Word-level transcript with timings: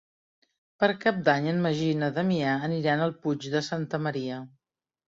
Per 0.83 0.89
Cap 1.03 1.19
d'Any 1.27 1.51
en 1.53 1.61
Magí 1.67 1.91
i 1.91 1.99
na 2.01 2.11
Damià 2.17 2.57
aniran 2.71 3.05
al 3.09 3.17
Puig 3.25 3.51
de 3.59 3.67
Santa 3.71 4.03
Maria. 4.09 4.43